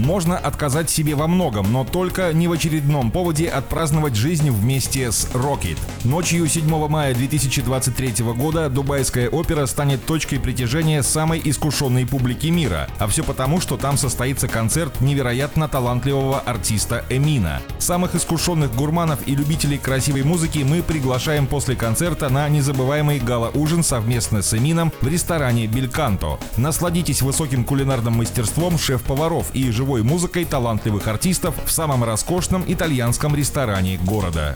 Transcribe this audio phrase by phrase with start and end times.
[0.00, 5.26] Можно отказать себе во многом, но только не в очередном поводе отпраздновать жизнь вместе с
[5.34, 5.76] Rocket.
[6.04, 12.88] Ночью 7 мая 2023 года Дубайская опера станет точкой притяжения самой искушенной публики мира.
[12.98, 17.60] А все потому, что там состоится концерт невероятно талантливого артиста Эмина.
[17.78, 24.40] Самых искушенных гурманов и любителей красивой музыки мы приглашаем после концерта на незабываемый гала-ужин совместно
[24.40, 26.38] с Эмином в ресторане Бельканто.
[26.56, 33.34] Насладитесь высоким кулинарным мастерством шеф-поваров и живой живой музыкой талантливых артистов в самом роскошном итальянском
[33.34, 34.54] ресторане города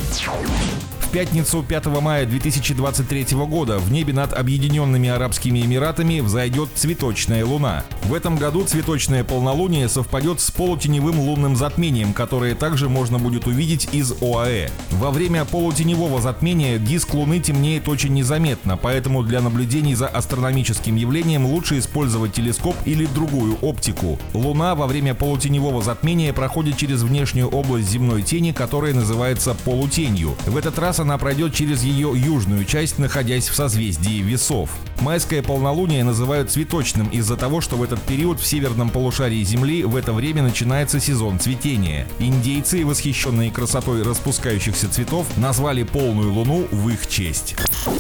[1.15, 7.85] пятницу 5 мая 2023 года в небе над Объединенными Арабскими Эмиратами взойдет цветочная луна.
[8.07, 13.89] В этом году цветочное полнолуние совпадет с полутеневым лунным затмением, которое также можно будет увидеть
[13.93, 14.71] из ОАЭ.
[14.91, 21.47] Во время полутеневого затмения диск Луны темнеет очень незаметно, поэтому для наблюдений за астрономическим явлением
[21.47, 24.19] лучше использовать телескоп или другую оптику.
[24.33, 30.35] Луна во время полутеневого затмения проходит через внешнюю область земной тени, которая называется полутенью.
[30.47, 34.71] В этот раз она пройдет через ее южную часть, находясь в созвездии весов.
[35.01, 39.97] Майское полнолуние называют цветочным из-за того, что в этот период в северном полушарии Земли в
[39.97, 42.09] это время начинается сезон цветения.
[42.19, 47.55] Индейцы, восхищенные красотой распускающихся цветов, назвали полную луну в их честь.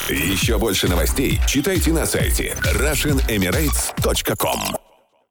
[0.08, 4.83] Еще больше новостей читайте на сайте RussianEmirates.com